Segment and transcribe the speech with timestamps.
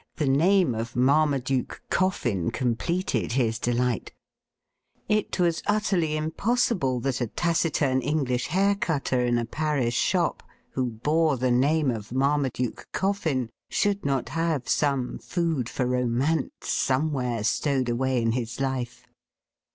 [0.15, 4.11] The name of Marmaduke Coffin completed his delight.
[5.07, 10.41] It was utterly impossible that a taciturn English hair cutter, in a Paris shop,
[10.71, 17.43] who bore the name of Marmaduke Coffin, should not have some food for romance somewhere
[17.43, 19.05] stowed 76 THE RIDDLE RING away in his life.